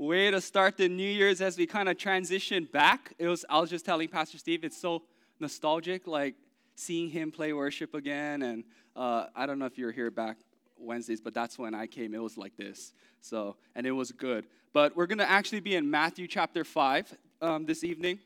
[0.00, 3.12] way to start the New Year's as we kind of transition back.
[3.18, 5.02] It was I was just telling Pastor Steve, it's so
[5.38, 6.34] nostalgic, like
[6.74, 8.42] seeing him play worship again.
[8.42, 8.64] And
[8.96, 10.38] uh, I don't know if you were here back
[10.78, 12.14] Wednesdays, but that's when I came.
[12.14, 12.94] It was like this.
[13.20, 14.46] So, and it was good.
[14.72, 18.20] But we're gonna actually be in Matthew chapter five um, this evening,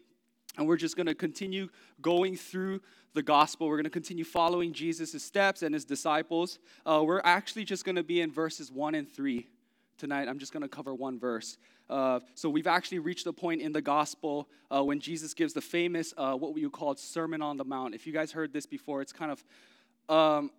[0.57, 1.69] and we're just gonna continue
[2.01, 2.83] going through
[3.15, 3.67] the gospel.
[3.67, 6.61] We're gonna continue following Jesus' steps and his disciples.
[6.87, 9.49] Uh, we're actually just gonna be in verses one and three
[9.99, 10.29] tonight.
[10.29, 11.57] I'm just going to cover one verse.
[11.89, 15.61] Uh, so we've actually reached a point in the gospel uh, when Jesus gives the
[15.61, 17.95] famous, uh, what would call Sermon on the Mount.
[17.95, 20.51] If you guys heard this before, it's kind of, um,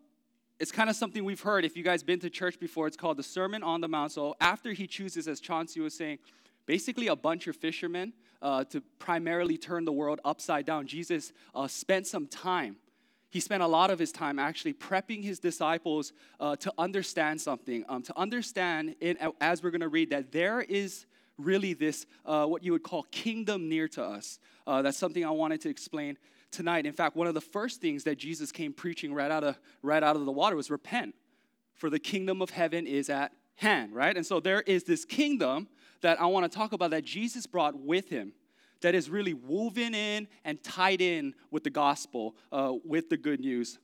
[0.60, 1.66] it's kind of something we've heard.
[1.66, 4.12] If you guys been to church before, it's called the Sermon on the Mount.
[4.12, 6.20] So after he chooses, as Chauncey was saying,
[6.66, 11.68] basically a bunch of fishermen uh, to primarily turn the world upside down, Jesus uh,
[11.68, 12.78] spent some time
[13.36, 17.84] he spent a lot of his time actually prepping his disciples uh, to understand something,
[17.90, 21.06] um, to understand, it, as we're going to read, that there is
[21.38, 24.40] really this, uh, what you would call kingdom near to us.
[24.66, 26.18] Uh, that's something I wanted to explain
[26.50, 26.86] tonight.
[26.86, 30.02] In fact, one of the first things that Jesus came preaching right out of, right
[30.02, 31.14] out of the water was repent,
[31.74, 34.16] for the kingdom of heaven is at hand, right?
[34.16, 35.68] And so there is this kingdom
[36.00, 38.32] that I want to talk about that Jesus brought with him
[38.86, 43.40] that is really woven in and tied in with the gospel, uh, with the good
[43.40, 43.80] news.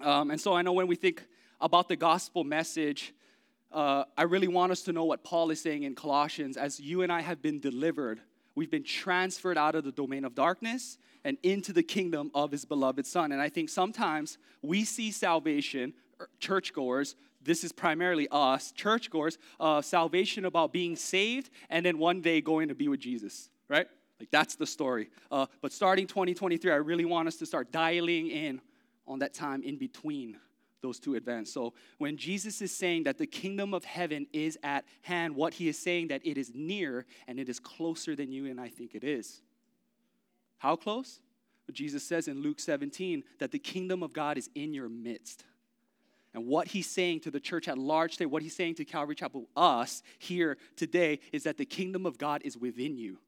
[0.00, 1.24] Um, and so I know when we think
[1.60, 3.14] about the gospel message,
[3.70, 7.02] uh, I really want us to know what Paul is saying in Colossians as you
[7.02, 8.22] and I have been delivered.
[8.56, 12.64] We've been transferred out of the domain of darkness and into the kingdom of his
[12.64, 13.30] beloved Son.
[13.30, 19.80] And I think sometimes we see salvation, er, churchgoers, this is primarily us, churchgoers, uh,
[19.80, 23.86] salvation about being saved and then one day going to be with Jesus, right?
[24.20, 25.10] Like that's the story.
[25.30, 28.60] Uh, but starting 2023, I really want us to start dialing in
[29.06, 30.38] on that time in between
[30.80, 31.52] those two events.
[31.52, 35.68] So when Jesus is saying that the kingdom of heaven is at hand, what he
[35.68, 38.94] is saying that it is near and it is closer than you and I think
[38.94, 39.40] it is.
[40.58, 41.20] How close?
[41.72, 45.44] Jesus says in Luke 17 that the kingdom of God is in your midst.
[46.34, 49.14] And what he's saying to the church at large today, what he's saying to Calvary
[49.14, 53.18] Chapel, us here today, is that the kingdom of God is within you.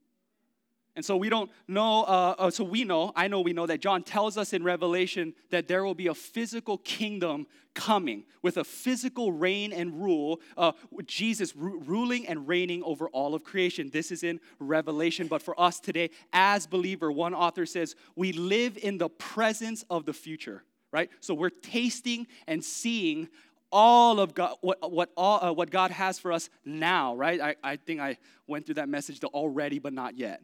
[0.97, 3.81] And so we don't know, uh, uh, so we know, I know we know that
[3.81, 8.65] John tells us in Revelation that there will be a physical kingdom coming with a
[8.65, 10.73] physical reign and rule, uh,
[11.05, 13.91] Jesus ru- ruling and reigning over all of creation.
[13.93, 15.27] This is in Revelation.
[15.27, 20.07] But for us today, as believer, one author says, we live in the presence of
[20.07, 21.11] the future, right?
[21.21, 23.29] So we're tasting and seeing
[23.71, 27.39] all of God, what, what, all, uh, what God has for us now, right?
[27.39, 30.41] I, I think I went through that message, the already but not yet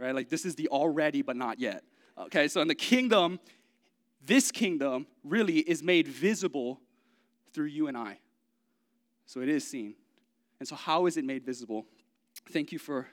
[0.00, 0.14] right?
[0.14, 1.84] Like this is the already but not yet.
[2.18, 3.38] Okay, so in the kingdom,
[4.26, 6.80] this kingdom really is made visible
[7.52, 8.18] through you and I.
[9.26, 9.94] So it is seen.
[10.58, 11.86] And so, how is it made visible?
[12.50, 13.06] Thank you for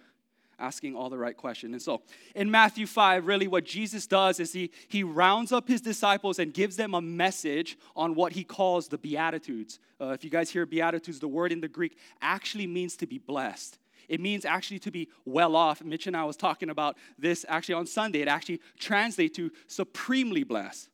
[0.60, 1.72] asking all the right questions.
[1.72, 2.02] And so,
[2.36, 6.54] in Matthew 5, really what Jesus does is he, he rounds up his disciples and
[6.54, 9.80] gives them a message on what he calls the Beatitudes.
[10.02, 13.18] Uh, if you guys hear Beatitudes, the word in the Greek actually means to be
[13.18, 13.78] blessed.
[14.08, 15.84] It means actually to be well off.
[15.84, 18.22] Mitch and I was talking about this actually on Sunday.
[18.22, 20.90] It actually translates to supremely blessed.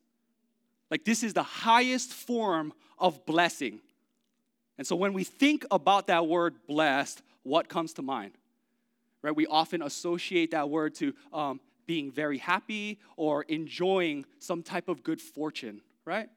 [0.89, 3.79] Like this is the highest form of blessing.
[4.77, 8.31] And so when we think about that word blessed, what comes to mind?
[9.21, 9.35] Right?
[9.35, 15.03] We often associate that word to um, being very happy or enjoying some type of
[15.03, 16.29] good fortune, right?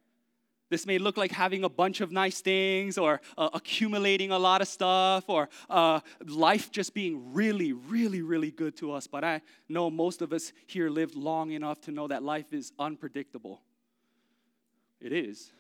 [0.69, 4.61] This may look like having a bunch of nice things or uh, accumulating a lot
[4.61, 9.07] of stuff or uh, life just being really, really, really good to us.
[9.07, 12.73] But I know most of us here lived long enough to know that life is
[12.79, 13.63] unpredictable.
[15.01, 15.53] It is.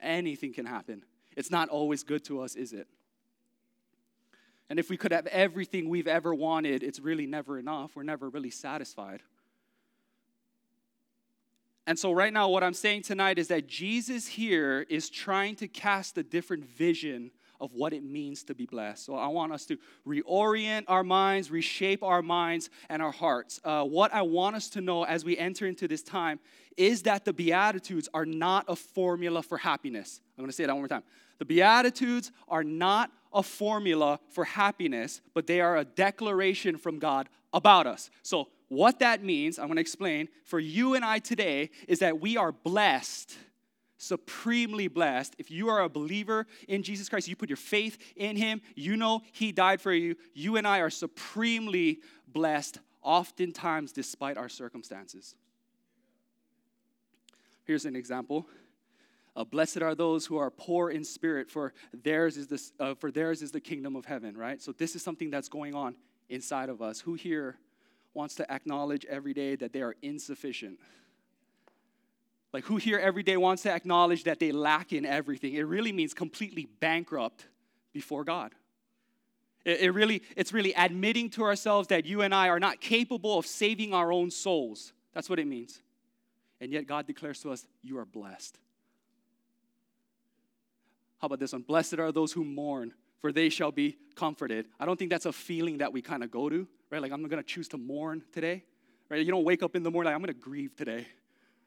[0.00, 1.04] Anything can happen.
[1.36, 2.86] It's not always good to us, is it?
[4.70, 7.96] And if we could have everything we've ever wanted, it's really never enough.
[7.96, 9.22] We're never really satisfied.
[11.86, 15.68] And so, right now, what I'm saying tonight is that Jesus here is trying to
[15.68, 19.04] cast a different vision of what it means to be blessed.
[19.04, 23.60] So, I want us to reorient our minds, reshape our minds and our hearts.
[23.64, 26.38] Uh, what I want us to know as we enter into this time
[26.76, 30.20] is that the Beatitudes are not a formula for happiness.
[30.38, 31.02] I'm going to say that one more time.
[31.38, 37.28] The Beatitudes are not a formula for happiness, but they are a declaration from God
[37.52, 38.10] about us.
[38.22, 42.20] So, what that means, I'm going to explain for you and I today, is that
[42.20, 43.36] we are blessed,
[43.98, 45.34] supremely blessed.
[45.36, 48.96] If you are a believer in Jesus Christ, you put your faith in Him, you
[48.96, 50.16] know He died for you.
[50.32, 55.34] You and I are supremely blessed, oftentimes despite our circumstances.
[57.64, 58.46] Here's an example.
[59.36, 63.10] Uh, blessed are those who are poor in spirit, for theirs is this, uh, for
[63.10, 64.34] theirs is the kingdom of heaven.
[64.34, 64.62] Right.
[64.62, 65.94] So this is something that's going on
[66.30, 67.00] inside of us.
[67.00, 67.58] Who here
[68.14, 70.78] wants to acknowledge every day that they are insufficient?
[72.52, 75.54] Like, who here every day wants to acknowledge that they lack in everything?
[75.54, 77.46] It really means completely bankrupt
[77.92, 78.52] before God.
[79.64, 83.46] It, really, it's really admitting to ourselves that you and I are not capable of
[83.46, 84.92] saving our own souls.
[85.14, 85.80] That's what it means.
[86.60, 88.58] And yet, God declares to us, You are blessed.
[91.20, 91.62] How about this one?
[91.62, 94.66] Blessed are those who mourn, for they shall be comforted.
[94.80, 97.00] I don't think that's a feeling that we kind of go to, right?
[97.00, 98.62] Like, I'm to choose to mourn today,
[99.08, 99.24] right?
[99.24, 101.06] You don't wake up in the morning, like, I'm to grieve today.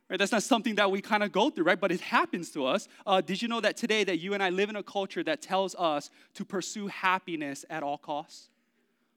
[0.07, 0.19] Right?
[0.19, 1.79] That's not something that we kind of go through, right?
[1.79, 2.87] But it happens to us.
[3.07, 5.41] Uh, did you know that today that you and I live in a culture that
[5.41, 8.49] tells us to pursue happiness at all costs?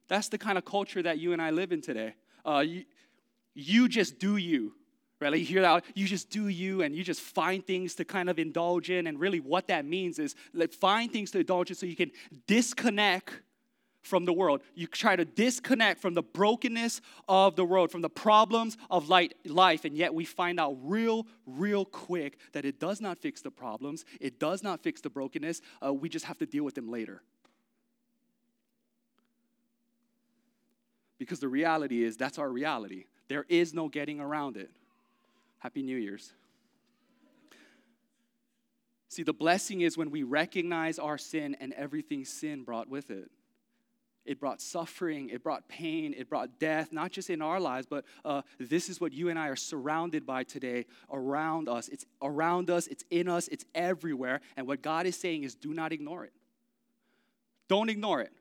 [0.09, 2.15] That's the kind of culture that you and I live in today.
[2.43, 2.85] Uh, you,
[3.53, 4.73] you just do you,
[5.21, 5.31] right?
[5.31, 8.31] Like you hear that, you just do you, and you just find things to kind
[8.31, 9.09] of indulge in.
[9.09, 12.13] And really, what that means is like find things to indulge in so you can
[12.47, 13.43] disconnect
[14.03, 14.63] from the world.
[14.75, 19.85] You try to disconnect from the brokenness of the world, from the problems of life,
[19.85, 24.05] and yet we find out real, real quick that it does not fix the problems,
[24.21, 25.61] it does not fix the brokenness.
[25.85, 27.23] Uh, we just have to deal with them later.
[31.19, 33.05] Because the reality is, that's our reality.
[33.27, 34.71] There is no getting around it.
[35.59, 36.33] Happy New Year's.
[39.09, 43.31] See, the blessing is when we recognize our sin and everything sin brought with it.
[44.29, 48.05] It brought suffering, it brought pain, it brought death, not just in our lives, but
[48.27, 51.89] uh, this is what you and I are surrounded by today around us.
[51.89, 54.43] It's around us, it's in us, it's everywhere.
[54.59, 56.35] And what God is saying is do not ignore it.
[57.69, 58.33] Don't ignore it.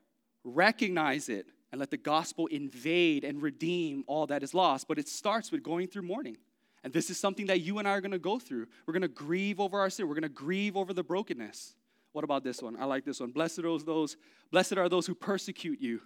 [0.44, 4.88] Recognize it and let the gospel invade and redeem all that is lost.
[4.88, 6.36] But it starts with going through mourning.
[6.84, 8.66] And this is something that you and I are going to go through.
[8.84, 10.06] We're going to grieve over our sin.
[10.06, 11.74] We're going to grieve over the brokenness.
[12.12, 12.76] What about this one?
[12.78, 13.30] I like this one.
[13.30, 14.16] Blessed are those,
[14.50, 16.00] blessed are those who persecute you.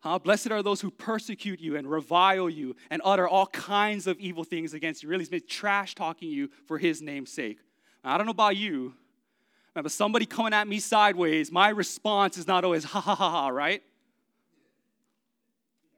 [0.00, 0.18] Huh?
[0.18, 4.44] Blessed are those who persecute you and revile you and utter all kinds of evil
[4.44, 5.08] things against you.
[5.08, 7.58] Really, he's been trash talking you for his name's sake.
[8.02, 8.94] Now, I don't know about you,
[9.74, 13.48] but somebody coming at me sideways, my response is not always ha ha ha ha,
[13.48, 13.82] right?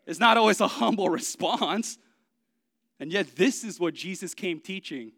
[0.06, 1.98] It's not always a humble response.
[2.98, 5.12] And yet, this is what Jesus came teaching.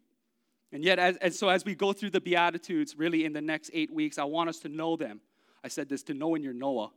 [0.74, 3.70] And yet, as, and so as we go through the Beatitudes, really in the next
[3.72, 5.20] eight weeks, I want us to know them.
[5.62, 6.90] I said this to know in your Noah,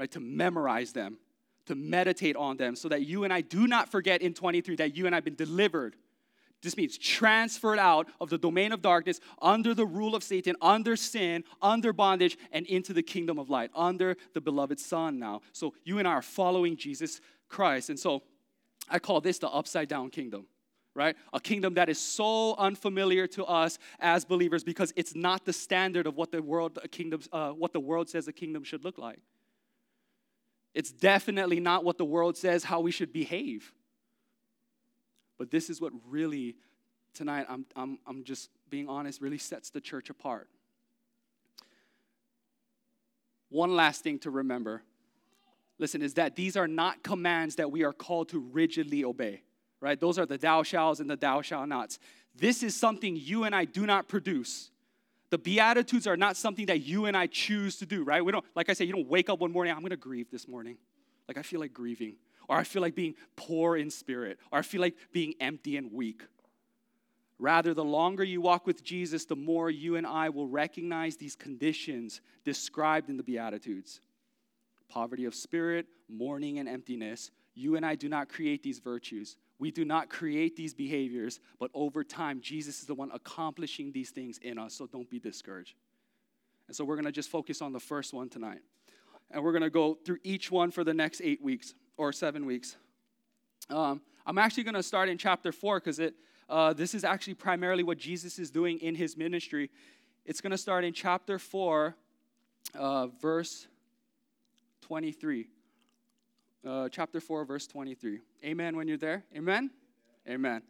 [0.00, 0.10] right?
[0.10, 1.18] To memorize them,
[1.66, 4.96] to meditate on them, so that you and I do not forget in 23 that
[4.96, 5.94] you and I have been delivered.
[6.60, 10.96] This means transferred out of the domain of darkness, under the rule of Satan, under
[10.96, 15.42] sin, under bondage, and into the kingdom of light, under the beloved Son now.
[15.52, 17.90] So you and I are following Jesus Christ.
[17.90, 18.24] And so
[18.88, 20.48] I call this the upside down kingdom
[20.98, 21.16] right?
[21.32, 26.08] A kingdom that is so unfamiliar to us as believers because it's not the standard
[26.08, 29.20] of what the world kingdom, uh, what the world says a kingdom should look like.
[30.74, 33.72] It's definitely not what the world says how we should behave.
[35.38, 36.56] But this is what really
[37.14, 40.48] tonight I'm, I'm, I'm just being honest really sets the church apart.
[43.50, 44.82] One last thing to remember
[45.78, 49.42] listen, is that these are not commands that we are called to rigidly obey
[49.80, 49.98] right?
[49.98, 51.98] Those are the thou shalls and the thou shall nots.
[52.34, 54.70] This is something you and I do not produce.
[55.30, 58.24] The Beatitudes are not something that you and I choose to do, right?
[58.24, 60.48] We don't, like I said, you don't wake up one morning, I'm gonna grieve this
[60.48, 60.78] morning.
[61.26, 62.16] Like I feel like grieving,
[62.48, 65.92] or I feel like being poor in spirit, or I feel like being empty and
[65.92, 66.22] weak.
[67.38, 71.36] Rather, the longer you walk with Jesus, the more you and I will recognize these
[71.36, 74.00] conditions described in the Beatitudes
[74.88, 77.30] poverty of spirit, mourning, and emptiness.
[77.54, 79.36] You and I do not create these virtues.
[79.58, 84.10] We do not create these behaviors, but over time, Jesus is the one accomplishing these
[84.10, 85.74] things in us, so don't be discouraged.
[86.68, 88.60] And so we're gonna just focus on the first one tonight.
[89.30, 92.76] And we're gonna go through each one for the next eight weeks or seven weeks.
[93.68, 96.14] Um, I'm actually gonna start in chapter four because it
[96.48, 99.70] uh, this is actually primarily what Jesus is doing in his ministry.
[100.24, 101.96] It's gonna start in chapter four,
[102.74, 103.66] uh, verse
[104.82, 105.48] 23
[106.68, 108.20] uh, chapter 4, verse 23.
[108.44, 109.24] Amen when you're there?
[109.34, 109.70] Amen?
[110.28, 110.62] Amen.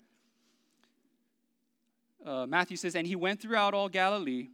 [2.24, 4.48] Uh, Matthew says, And he went throughout all Galilee,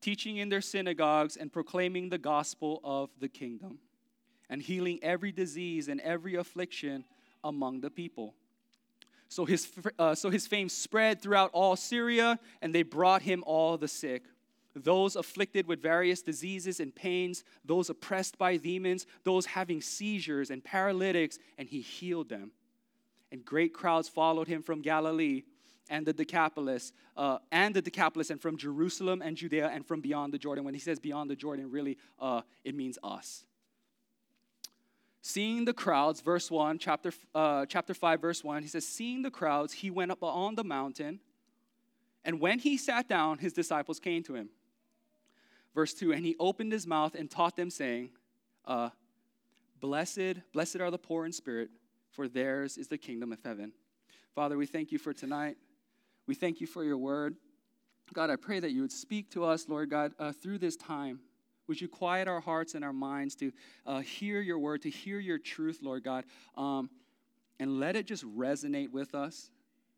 [0.00, 3.78] teaching in their synagogues and proclaiming the gospel of the kingdom,
[4.50, 7.04] and healing every disease and every affliction
[7.42, 8.34] among the people.
[9.28, 13.78] So his, uh, so his fame spread throughout all Syria, and they brought him all
[13.78, 14.24] the sick
[14.74, 20.64] those afflicted with various diseases and pains, those oppressed by demons, those having seizures and
[20.64, 22.50] paralytics, and he healed them.
[23.30, 25.42] And great crowds followed him from Galilee
[25.90, 30.32] and the Decapolis, uh, and the Decapolis, and from Jerusalem and Judea, and from beyond
[30.32, 30.64] the Jordan.
[30.64, 33.44] When he says beyond the Jordan, really, uh, it means us.
[35.20, 39.30] Seeing the crowds, verse 1, chapter, uh, chapter 5, verse 1, he says, Seeing the
[39.30, 41.20] crowds, he went up on the mountain,
[42.24, 44.48] and when he sat down, his disciples came to him.
[45.74, 48.10] Verse 2, and he opened his mouth and taught them, saying,
[48.66, 48.90] uh,
[49.80, 51.68] Blessed, blessed are the poor in spirit,
[52.10, 53.72] for theirs is the kingdom of heaven.
[54.34, 55.56] Father, we thank you for tonight.
[56.26, 57.36] We thank you for your word.
[58.12, 61.20] God, I pray that you would speak to us, Lord God, uh, through this time.
[61.66, 63.52] Would you quiet our hearts and our minds to
[63.86, 66.24] uh, hear your word, to hear your truth, Lord God,
[66.56, 66.90] um,
[67.58, 69.50] and let it just resonate with us.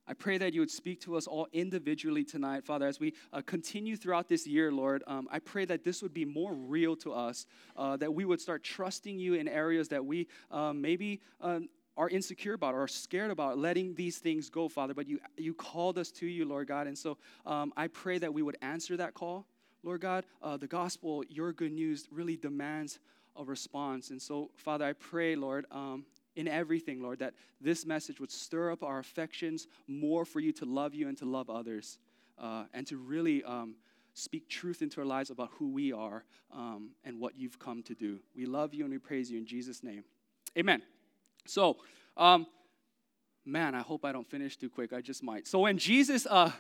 [0.09, 3.43] I pray that you would speak to us all individually tonight, Father, as we uh,
[3.45, 5.03] continue throughout this year, Lord.
[5.07, 7.47] Um, I pray that this would be more real to us,
[7.77, 12.09] uh, that we would start trusting you in areas that we um, maybe um, are
[12.09, 14.95] insecure about or are scared about letting these things go, Father.
[14.95, 16.87] But you, you called us to you, Lord God.
[16.87, 19.47] And so um, I pray that we would answer that call.
[19.83, 22.99] Lord God, uh, the gospel, your good news, really demands
[23.37, 24.11] a response.
[24.11, 26.05] And so, Father, I pray, Lord, um,
[26.37, 30.65] in everything, Lord, that this message would stir up our affections more for you to
[30.65, 31.99] love you and to love others,
[32.39, 33.75] uh, and to really um,
[34.15, 37.95] speak truth into our lives about who we are um, and what you've come to
[37.95, 38.19] do.
[38.35, 40.05] We love you and we praise you in Jesus' name.
[40.57, 40.83] Amen.
[41.47, 41.79] So,
[42.17, 42.47] um,
[43.45, 44.93] man, I hope I don't finish too quick.
[44.93, 45.47] I just might.
[45.47, 46.51] So, when Jesus, uh,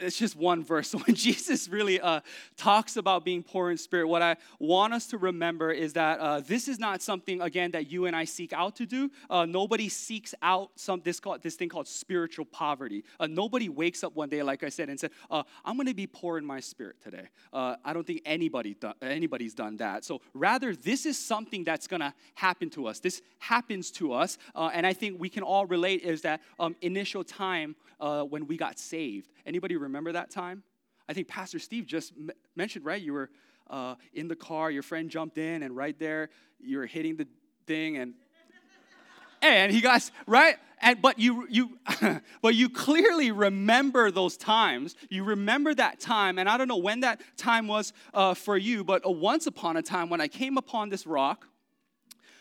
[0.00, 0.94] it's just one verse.
[1.06, 2.20] When Jesus really uh,
[2.56, 6.40] talks about being poor in spirit, what I want us to remember is that uh,
[6.40, 9.10] this is not something again that you and I seek out to do.
[9.30, 13.04] Uh, nobody seeks out some this called this thing called spiritual poverty.
[13.18, 15.94] Uh, nobody wakes up one day, like I said, and said, uh, "I'm going to
[15.94, 20.04] be poor in my spirit today." Uh, I don't think anybody anybody's done that.
[20.04, 23.00] So rather, this is something that's going to happen to us.
[23.00, 26.02] This happens to us, and I think we can all relate.
[26.02, 29.30] Is that um, initial time when we got saved?
[29.50, 30.62] Anybody remember that time?
[31.08, 33.02] I think Pastor Steve just m- mentioned, right?
[33.02, 33.30] You were
[33.68, 36.30] uh, in the car, your friend jumped in, and right there,
[36.60, 37.26] you were hitting the
[37.66, 38.14] thing, and
[39.42, 40.54] and he got right.
[40.80, 41.78] And but you you
[42.42, 44.94] but you clearly remember those times.
[45.08, 48.84] You remember that time, and I don't know when that time was uh, for you,
[48.84, 51.48] but once upon a time when I came upon this rock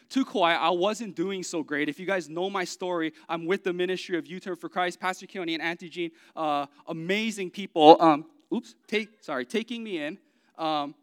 [0.09, 0.57] too quiet.
[0.57, 1.87] I wasn't doing so great.
[1.87, 4.99] If you guys know my story, I'm with the ministry of U Turn for Christ,
[4.99, 7.97] Pastor Keone and Auntie Jean, uh, amazing people.
[7.99, 10.17] Um, oops, take sorry, taking me in.
[10.57, 10.95] Um,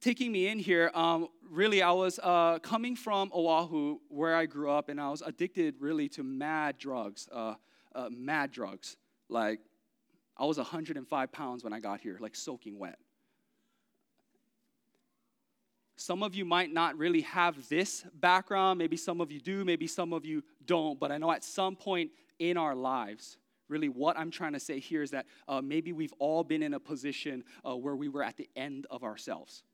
[0.00, 4.70] taking me in here, um, really, I was uh, coming from Oahu, where I grew
[4.70, 7.54] up, and I was addicted really to mad drugs, uh,
[7.94, 8.96] uh, mad drugs.
[9.28, 9.60] Like,
[10.36, 12.98] I was 105 pounds when I got here, like soaking wet.
[16.00, 18.78] Some of you might not really have this background.
[18.78, 20.98] Maybe some of you do, maybe some of you don't.
[20.98, 23.36] But I know at some point in our lives,
[23.66, 26.74] really what I'm trying to say here is that uh, maybe we've all been in
[26.74, 29.64] a position uh, where we were at the end of ourselves.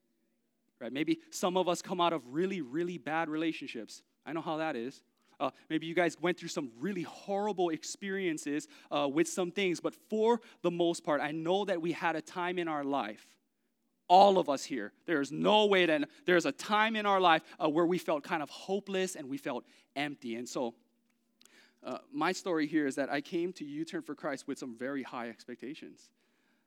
[0.81, 0.91] Right?
[0.91, 4.01] Maybe some of us come out of really, really bad relationships.
[4.25, 5.03] I know how that is.
[5.39, 9.95] Uh, maybe you guys went through some really horrible experiences uh, with some things, but
[10.09, 13.27] for the most part, I know that we had a time in our life
[14.09, 14.93] all of us here.
[15.07, 18.43] There's no way that there's a time in our life uh, where we felt kind
[18.43, 19.65] of hopeless and we felt
[19.97, 20.37] empty.
[20.37, 20.75] And so,
[21.83, 24.75] uh, my story here is that I came to U Turn for Christ with some
[24.77, 26.09] very high expectations.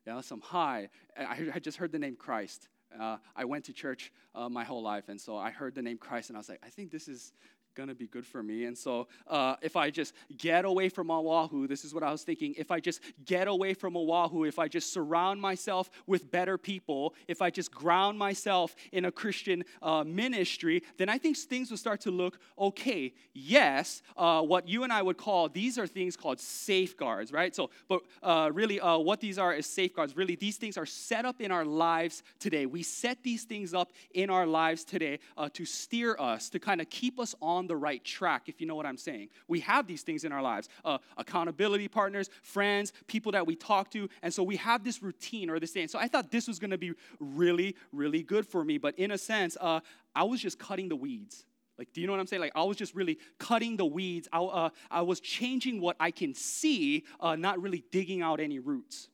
[0.06, 0.88] Yeah, some high.
[1.16, 2.68] I, I just heard the name Christ.
[2.98, 5.98] Uh, I went to church uh, my whole life, and so I heard the name
[5.98, 7.32] Christ, and I was like, I think this is
[7.78, 8.64] gonna be good for me.
[8.64, 12.24] And so, uh, if I just get away from Oahu, this is what I was
[12.24, 12.52] thinking.
[12.58, 17.14] If I just get away from Oahu, if I just surround myself with better people,
[17.28, 21.78] if I just ground myself in a Christian uh, ministry, then I think things will
[21.78, 23.14] start to look okay.
[23.32, 27.54] Yes, uh, what you and I would call these are things called safeguards, right?
[27.54, 30.16] So, but uh, really, uh, what these are is safeguards.
[30.16, 32.66] Really, these things are set up in our lives today.
[32.66, 36.80] We set these things up in our lives today uh, to steer us, to kind
[36.80, 39.28] of keep us on the right track, if you know what I'm saying.
[39.46, 43.90] We have these things in our lives uh, accountability partners, friends, people that we talk
[43.92, 44.08] to.
[44.22, 45.88] And so we have this routine or this thing.
[45.88, 48.78] So I thought this was going to be really, really good for me.
[48.78, 49.80] But in a sense, uh,
[50.14, 51.44] I was just cutting the weeds.
[51.78, 52.40] Like, do you know what I'm saying?
[52.40, 54.26] Like, I was just really cutting the weeds.
[54.32, 58.58] I, uh, I was changing what I can see, uh, not really digging out any
[58.58, 59.08] roots.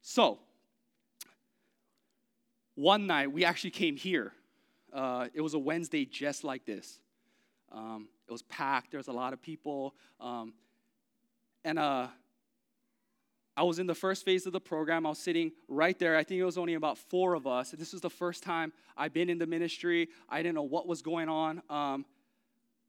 [0.00, 0.38] So,
[2.76, 4.32] one night we actually came here
[4.96, 6.98] uh, it was a Wednesday just like this.
[7.70, 8.90] Um, it was packed.
[8.92, 10.54] There was a lot of people, um,
[11.64, 12.08] and uh,
[13.56, 15.04] I was in the first phase of the program.
[15.04, 16.16] I was sitting right there.
[16.16, 17.72] I think it was only about four of us.
[17.72, 20.08] This was the first time I'd been in the ministry.
[20.28, 21.62] I didn't know what was going on.
[21.68, 22.06] Um,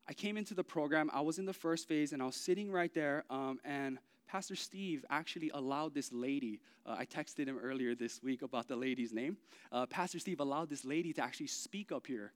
[0.08, 1.10] I came into the program.
[1.14, 3.26] I was in the first phase, and I was sitting right there.
[3.30, 6.60] Um, and Pastor Steve actually allowed this lady.
[6.86, 9.38] Uh, I texted him earlier this week about the lady's name.
[9.72, 12.34] Uh, Pastor Steve allowed this lady to actually speak up here.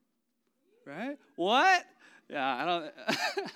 [0.85, 1.17] Right?
[1.35, 1.85] What?
[2.29, 3.47] Yeah, I don't.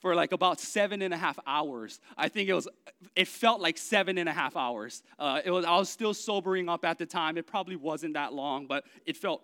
[0.00, 2.00] for like about seven and a half hours.
[2.18, 2.66] I think it was.
[3.14, 5.02] It felt like seven and a half hours.
[5.18, 5.64] Uh, it was.
[5.64, 7.38] I was still sobering up at the time.
[7.38, 9.42] It probably wasn't that long, but it felt.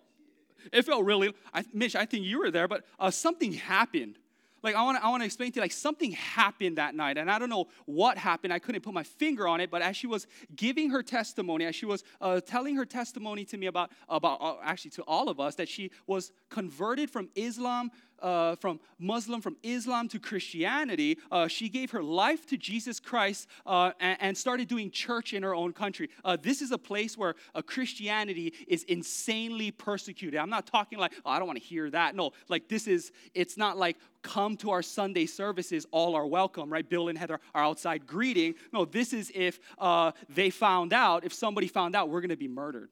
[0.73, 1.33] It felt really.
[1.53, 4.19] I, Mitch, I think you were there, but uh, something happened
[4.63, 7.17] like I want to I want to explain to you like something happened that night
[7.17, 8.53] and I don't know what happened.
[8.53, 11.75] I couldn't put my finger on it, but as she was giving her testimony, as
[11.75, 15.39] she was uh, telling her testimony to me about about uh, actually to all of
[15.39, 21.17] us that she was converted from Islam uh, from Muslim, from Islam to Christianity.
[21.31, 25.43] Uh, she gave her life to Jesus Christ uh, and, and, started doing church in
[25.43, 26.09] her own country.
[26.23, 30.39] Uh, this is a place where Christianity is insanely persecuted.
[30.39, 32.15] I'm not talking like, oh, I don't want to hear that.
[32.15, 36.71] No, like this is, it's not like come to our Sunday services, all are welcome,
[36.71, 36.87] right?
[36.87, 38.55] Bill and Heather are outside greeting.
[38.73, 42.37] No, this is if uh, they found out, if somebody found out, we're going to
[42.37, 42.89] be murdered.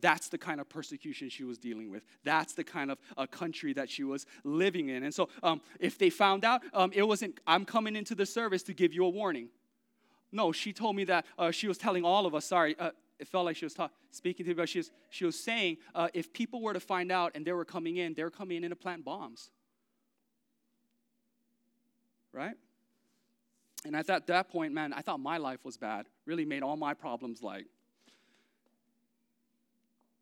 [0.00, 2.04] That's the kind of persecution she was dealing with.
[2.24, 5.04] That's the kind of uh, country that she was living in.
[5.04, 8.62] And so, um, if they found out, um, it wasn't, I'm coming into the service
[8.64, 9.48] to give you a warning.
[10.32, 13.28] No, she told me that uh, she was telling all of us, sorry, uh, it
[13.28, 16.08] felt like she was ta- speaking to me, but she was, she was saying uh,
[16.12, 18.70] if people were to find out and they were coming in, they were coming in
[18.70, 19.50] to plant bombs.
[22.32, 22.56] Right?
[23.84, 26.06] And at that, that point, man, I thought my life was bad.
[26.26, 27.66] Really made all my problems like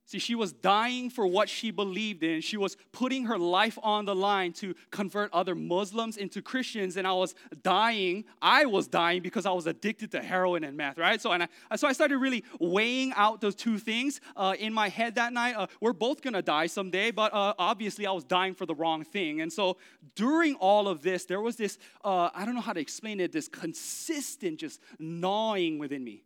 [0.04, 2.40] See, she was dying for what she believed in.
[2.40, 7.06] She was putting her life on the line to convert other Muslims into Christians, and
[7.06, 8.24] I was dying.
[8.42, 11.20] I was dying because I was addicted to heroin and meth, right?
[11.20, 14.88] So, and I, so I started really weighing out those two things uh, in my
[14.88, 15.54] head that night.
[15.56, 19.04] Uh, we're both gonna die someday, but uh, obviously I was dying for the wrong
[19.04, 19.40] thing.
[19.40, 19.76] And so
[20.16, 23.30] during all of this, there was this uh, I don't know how to explain it,
[23.30, 26.24] this consistent just gnawing within me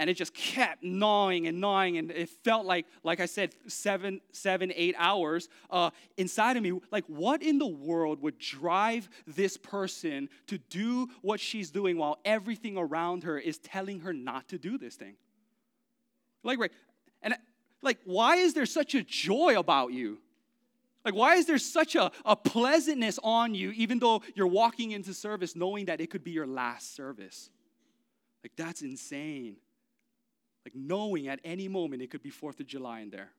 [0.00, 4.18] and it just kept gnawing and gnawing and it felt like like i said seven
[4.32, 9.58] seven eight hours uh, inside of me like what in the world would drive this
[9.58, 14.58] person to do what she's doing while everything around her is telling her not to
[14.58, 15.16] do this thing
[16.42, 16.72] like right
[17.22, 17.34] and
[17.82, 20.18] like why is there such a joy about you
[21.02, 25.14] like, why is there such a, a pleasantness on you, even though you're walking into
[25.14, 27.48] service knowing that it could be your last service?
[28.44, 29.56] Like, that's insane.
[30.72, 33.30] Like knowing at any moment it could be 4th of July in there.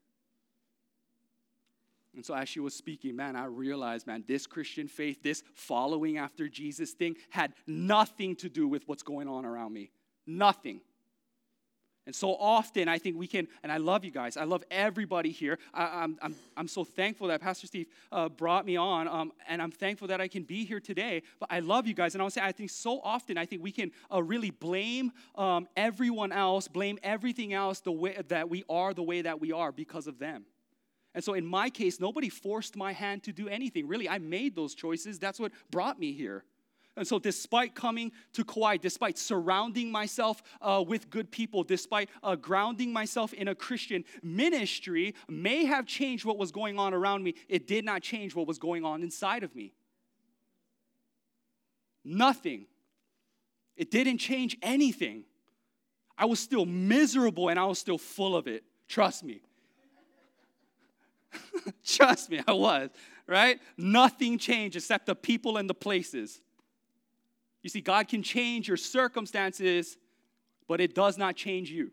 [2.15, 6.17] And so as she was speaking, man, I realized, man, this Christian faith, this following
[6.17, 9.91] after Jesus thing had nothing to do with what's going on around me.
[10.27, 10.81] Nothing.
[12.07, 14.35] And so often, I think we can, and I love you guys.
[14.35, 15.59] I love everybody here.
[15.71, 19.31] I, am I'm, I'm, I'm so thankful that Pastor Steve uh, brought me on, um,
[19.47, 21.21] and I'm thankful that I can be here today.
[21.39, 22.15] But I love you guys.
[22.15, 24.49] And I want to say, I think so often, I think we can uh, really
[24.49, 29.39] blame um, everyone else, blame everything else the way that we are the way that
[29.39, 30.45] we are because of them.
[31.13, 33.87] And so in my case, nobody forced my hand to do anything.
[33.87, 35.19] Really, I made those choices.
[35.19, 36.45] That's what brought me here.
[36.97, 42.35] And so, despite coming to Kauai, despite surrounding myself uh, with good people, despite uh,
[42.35, 47.35] grounding myself in a Christian ministry, may have changed what was going on around me,
[47.47, 49.73] it did not change what was going on inside of me.
[52.03, 52.65] Nothing.
[53.77, 55.23] It didn't change anything.
[56.17, 58.63] I was still miserable and I was still full of it.
[58.89, 59.41] Trust me.
[61.85, 62.89] Trust me, I was,
[63.27, 63.59] right?
[63.77, 66.41] Nothing changed except the people and the places.
[67.61, 69.97] You see, God can change your circumstances,
[70.67, 71.91] but it does not change you.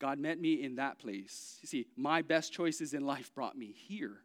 [0.00, 1.58] God met me in that place.
[1.60, 4.22] You see, my best choices in life brought me here.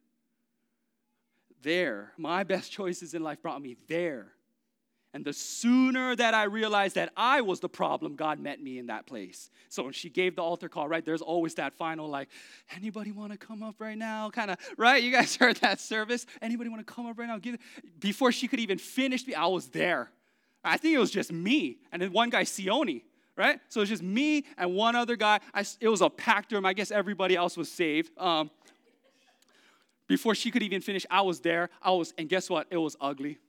[1.62, 2.14] There.
[2.18, 4.35] My best choices in life brought me there.
[5.16, 8.88] And the sooner that I realized that I was the problem, God met me in
[8.88, 9.50] that place.
[9.70, 12.28] So when she gave the altar call, right, there's always that final, like,
[12.76, 14.30] anybody want to come up right now?
[14.30, 15.02] Kind of, right?
[15.02, 16.26] You guys heard that service?
[16.42, 17.38] Anybody want to come up right now?
[17.38, 17.58] Give
[17.98, 20.12] Before she could even finish me, I was there.
[20.66, 21.78] I think it was just me.
[21.94, 23.04] And then one guy, Sione,
[23.38, 23.62] right?
[23.70, 25.40] So it was just me and one other guy.
[25.54, 26.66] I, it was a packed room.
[26.66, 28.12] I guess everybody else was saved.
[28.18, 28.52] Um,
[30.10, 31.70] before she could even finish, I was there.
[31.82, 32.68] I was, and guess what?
[32.70, 33.40] It was ugly.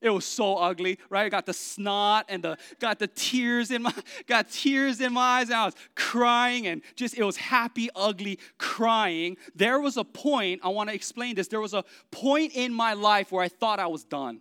[0.00, 1.26] It was so ugly, right?
[1.26, 3.92] I got the snot and the got the tears in my
[4.26, 8.38] got tears in my eyes, and I was crying and just it was happy, ugly
[8.56, 9.36] crying.
[9.54, 11.48] There was a point, I want to explain this.
[11.48, 14.40] There was a point in my life where I thought I was done.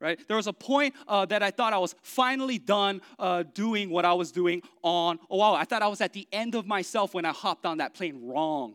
[0.00, 0.18] Right?
[0.26, 4.04] There was a point uh, that I thought I was finally done uh, doing what
[4.04, 5.20] I was doing on.
[5.30, 5.54] Wow!
[5.54, 8.26] I thought I was at the end of myself when I hopped on that plane.
[8.26, 8.74] Wrong.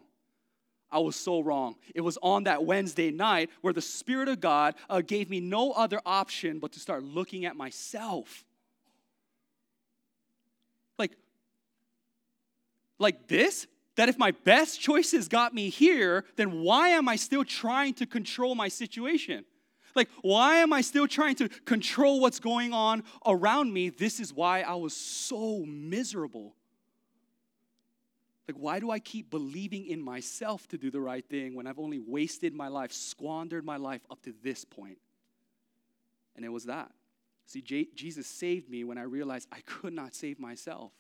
[0.92, 1.76] I was so wrong.
[1.94, 5.72] It was on that Wednesday night where the Spirit of God uh, gave me no
[5.72, 8.46] other option but to start looking at myself.
[10.98, 11.12] Like,
[13.00, 13.68] like this?
[13.98, 18.06] That if my best choices got me here, then why am I still trying to
[18.06, 19.44] control my situation?
[19.96, 23.90] Like, why am I still trying to control what's going on around me?
[23.90, 26.56] This is why I was so miserable.
[28.48, 31.80] Like, why do I keep believing in myself to do the right thing when I've
[31.80, 35.00] only wasted my life, squandered my life up to this point?
[36.36, 36.92] And it was that.
[37.46, 40.92] See, J- Jesus saved me when I realized I could not save myself.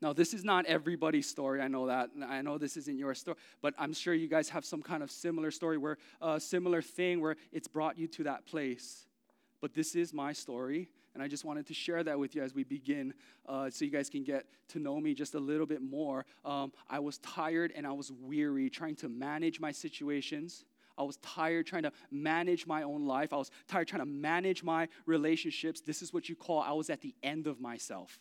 [0.00, 1.60] Now, this is not everybody's story.
[1.60, 2.10] I know that.
[2.26, 5.10] I know this isn't your story, but I'm sure you guys have some kind of
[5.10, 9.06] similar story where a uh, similar thing where it's brought you to that place.
[9.60, 10.88] But this is my story,
[11.18, 13.12] and I just wanted to share that with you as we begin
[13.48, 16.24] uh, so you guys can get to know me just a little bit more.
[16.44, 20.64] Um, I was tired and I was weary trying to manage my situations.
[20.96, 23.32] I was tired trying to manage my own life.
[23.32, 25.80] I was tired trying to manage my relationships.
[25.80, 28.20] This is what you call I was at the end of myself.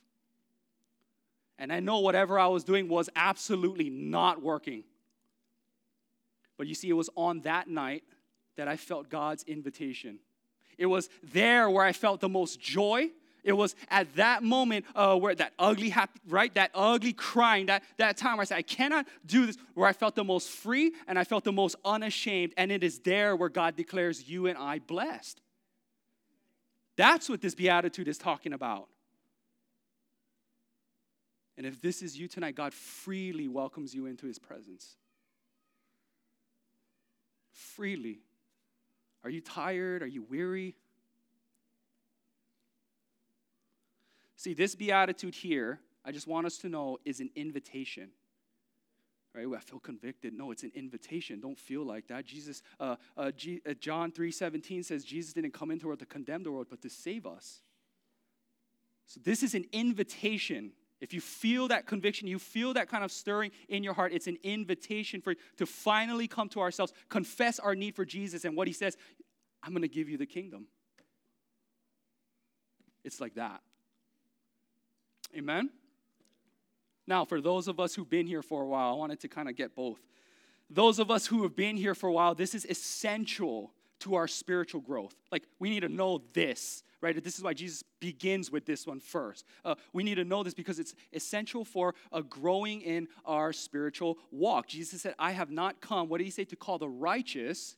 [1.60, 4.86] And I know whatever I was doing was absolutely not working.
[6.58, 8.06] But you see, it was on that night
[8.56, 10.18] that I felt God's invitation.
[10.78, 13.10] It was there where I felt the most joy.
[13.44, 16.54] It was at that moment uh, where that ugly, happy, right?
[16.56, 19.94] That ugly crying, that, that time where I said, I cannot do this, where I
[19.94, 22.54] felt the most free and I felt the most unashamed.
[22.58, 25.40] And it is there where God declares you and I blessed.
[26.98, 28.90] That's what this beatitude is talking about.
[31.58, 34.96] And if this is you tonight, God freely welcomes you into his presence.
[37.52, 38.20] Freely.
[39.28, 40.04] Are you tired?
[40.04, 40.74] Are you weary?
[44.38, 48.12] See, this beatitude here, I just want us to know, is an invitation.
[49.36, 49.46] Right?
[49.46, 50.34] I feel convicted.
[50.34, 51.42] No, it's an invitation.
[51.42, 52.24] Don't feel like that.
[52.24, 56.00] Jesus, uh, uh, G, uh, John 3 17 says Jesus didn't come into the world
[56.00, 57.60] to condemn the world, but to save us.
[59.08, 60.72] So this is an invitation.
[61.00, 64.28] If you feel that conviction, you feel that kind of stirring in your heart, it's
[64.28, 68.68] an invitation for to finally come to ourselves, confess our need for Jesus and what
[68.68, 68.98] he says,
[69.62, 70.68] I'm going to give you the kingdom.
[73.04, 73.62] It's like that.
[75.36, 75.70] Amen.
[77.06, 79.48] Now, for those of us who've been here for a while, I wanted to kind
[79.48, 80.00] of get both.
[80.70, 84.28] Those of us who have been here for a while, this is essential to our
[84.28, 85.16] spiritual growth.
[85.32, 87.24] Like, we need to know this right?
[87.24, 89.46] This is why Jesus begins with this one first.
[89.64, 94.18] Uh, we need to know this because it's essential for a growing in our spiritual
[94.32, 94.68] walk.
[94.68, 96.46] Jesus said, I have not come, what did he say?
[96.46, 97.76] To call the righteous,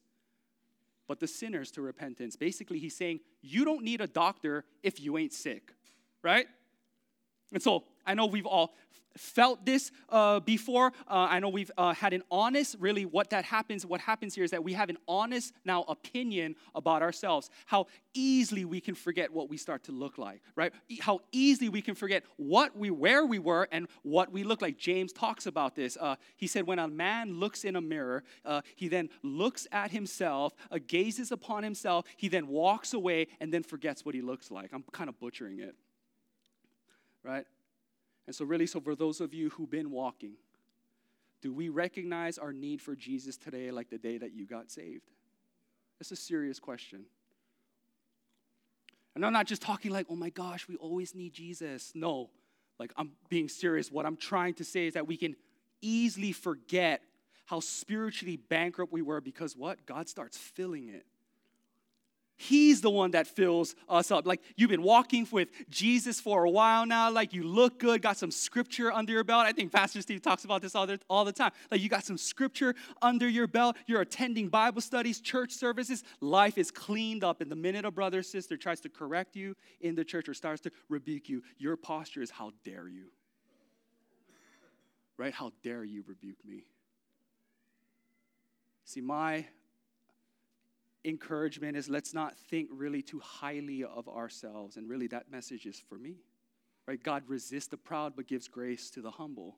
[1.08, 2.36] but the sinners to repentance.
[2.36, 5.74] Basically, he's saying, you don't need a doctor if you ain't sick,
[6.24, 6.48] right?
[7.52, 8.74] And so I know we've all
[9.18, 10.94] felt this uh, before.
[11.08, 14.44] Uh, I know we've uh, had an honest, really, what that happens, what happens here
[14.44, 17.50] is that we have an honest now opinion about ourselves.
[17.66, 20.72] How easily we can forget what we start to look like, right?
[21.02, 24.78] How easily we can forget what we, where we were, and what we look like.
[24.78, 25.98] James talks about this.
[26.00, 29.92] Uh, he said, when a man looks in a mirror, uh, he then looks at
[29.92, 34.52] himself, uh, gazes upon himself, he then walks away, and then forgets what he looks
[34.52, 34.72] like.
[34.72, 35.76] I'm kind of butchering it,
[37.24, 37.46] right?
[38.30, 40.34] And so, really, so for those of you who've been walking,
[41.42, 45.10] do we recognize our need for Jesus today like the day that you got saved?
[45.98, 47.06] That's a serious question.
[49.16, 51.92] And I'm not just talking like, oh my gosh, we always need Jesus.
[51.96, 52.30] No,
[52.78, 53.92] like I'm being serious.
[53.92, 55.36] What I'm trying to say is that we can
[55.82, 57.02] easily forget
[57.48, 59.88] how spiritually bankrupt we were because what?
[59.88, 61.08] God starts filling it.
[62.42, 64.26] He's the one that fills us up.
[64.26, 67.12] Like you've been walking with Jesus for a while now.
[67.12, 69.46] Like you look good, got some scripture under your belt.
[69.46, 71.52] I think Pastor Steve talks about this all the, all the time.
[71.70, 73.76] Like you got some scripture under your belt.
[73.88, 76.02] You're attending Bible studies, church services.
[76.22, 77.42] Life is cleaned up.
[77.42, 80.34] And the minute a brother or sister tries to correct you in the church or
[80.34, 83.08] starts to rebuke you, your posture is, How dare you?
[85.18, 85.34] Right?
[85.34, 86.64] How dare you rebuke me?
[88.86, 89.46] See, my
[91.06, 94.78] encouragement is let's not think really too highly of ourselves.
[94.78, 96.18] And really, that message is for me.
[96.88, 97.02] Right?
[97.02, 99.58] God resists the proud but gives grace to the humble.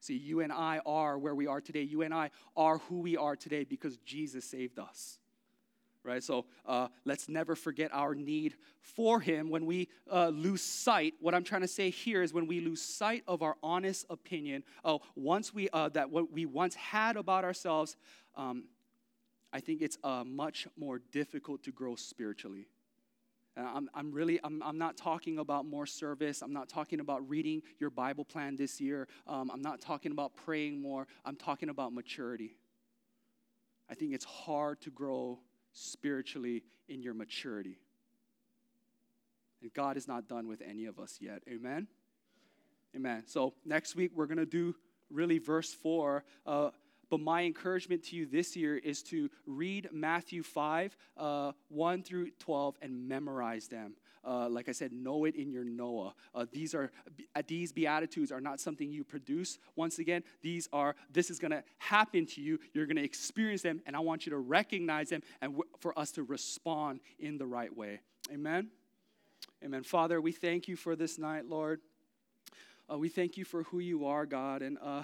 [0.00, 1.82] See, you and I are where we are today.
[1.82, 5.18] You and I are who we are today because Jesus saved us.
[6.02, 6.24] Right?
[6.24, 11.14] So uh, let's never forget our need for Him when we uh, lose sight.
[11.20, 14.64] What I'm trying to say here is when we lose sight of our honest opinion,
[14.84, 17.96] oh, once we, uh, that what we once had about ourselves,
[18.34, 18.64] um,
[19.52, 22.66] I think it's uh, much more difficult to grow spiritually.
[23.56, 26.40] I'm, I'm really, I'm, I'm not talking about more service.
[26.40, 29.08] I'm not talking about reading your Bible plan this year.
[29.26, 31.06] Um, I'm not talking about praying more.
[31.24, 32.56] I'm talking about maturity.
[33.90, 35.38] I think it's hard to grow
[35.74, 37.78] spiritually in your maturity.
[39.60, 41.42] And God is not done with any of us yet.
[41.46, 41.88] Amen?
[42.96, 43.24] Amen.
[43.26, 44.74] So next week, we're going to do
[45.10, 46.24] really verse 4.
[46.46, 46.70] Uh,
[47.12, 52.30] but my encouragement to you this year is to read Matthew 5, uh, 1 through
[52.38, 53.96] 12, and memorize them.
[54.24, 56.14] Uh, like I said, know it in your Noah.
[56.34, 56.90] Uh, these are
[57.36, 59.58] uh, these beatitudes are not something you produce.
[59.76, 62.58] Once again, these are this is going to happen to you.
[62.72, 65.98] You're going to experience them, and I want you to recognize them and w- for
[65.98, 68.00] us to respond in the right way.
[68.32, 68.68] Amen.
[69.62, 69.82] Amen.
[69.82, 71.82] Father, we thank you for this night, Lord.
[72.90, 75.02] Uh, we thank you for who you are, God, and uh,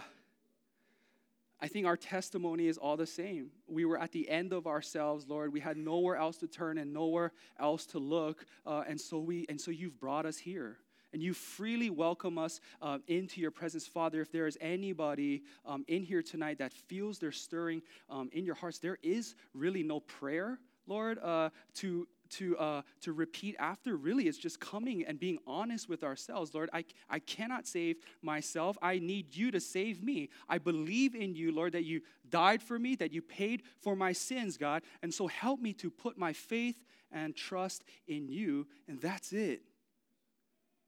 [1.60, 3.50] I think our testimony is all the same.
[3.66, 5.52] We were at the end of ourselves, Lord.
[5.52, 9.44] We had nowhere else to turn and nowhere else to look, uh, and so we
[9.48, 10.78] and so you've brought us here,
[11.12, 14.20] and you freely welcome us uh, into your presence, Father.
[14.20, 18.54] If there is anybody um, in here tonight that feels they're stirring um, in your
[18.54, 24.28] hearts, there is really no prayer, Lord, uh, to to, uh, to repeat after really
[24.28, 26.54] it's just coming and being honest with ourselves.
[26.54, 28.76] Lord I, I cannot save myself.
[28.82, 30.30] I need you to save me.
[30.48, 34.12] I believe in you lord that you died for me that you paid for my
[34.12, 34.82] sins god.
[35.02, 36.76] And so help me to put my faith
[37.10, 39.62] and trust in you and that's it.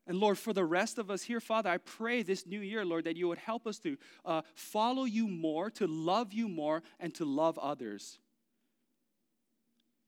[0.06, 3.04] And Lord, for the rest of us here, Father, I pray this new year, Lord,
[3.04, 7.14] that you would help us to uh, follow you more, to love you more, and
[7.14, 8.18] to love others.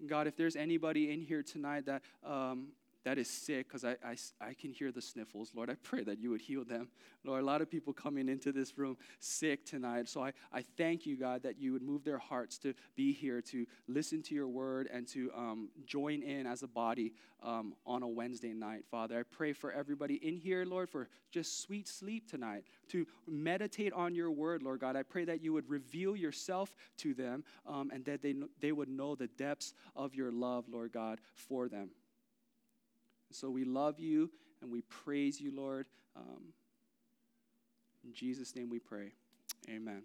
[0.07, 2.69] God, if there's anybody in here tonight that um,
[3.05, 6.19] that is sick, because I, I, I can hear the sniffles, Lord, I pray that
[6.19, 6.89] you would heal them.
[7.25, 10.09] Lord, a lot of people coming into this room sick tonight.
[10.09, 13.41] So I, I thank you, God, that you would move their hearts to be here,
[13.43, 17.13] to listen to your word, and to um, join in as a body
[17.43, 19.19] um, on a Wednesday night, Father.
[19.19, 24.15] I pray for everybody in here, Lord, for just sweet sleep tonight, to meditate on
[24.15, 24.97] your word, Lord God.
[24.97, 28.89] I pray that you would reveal yourself to them um, and that they, they would
[28.89, 31.91] know the depths of your love, Lord God, for them.
[33.35, 35.87] So we love you and we praise you, Lord.
[36.17, 36.53] Um,
[38.05, 39.13] in Jesus' name we pray.
[39.69, 40.03] Amen.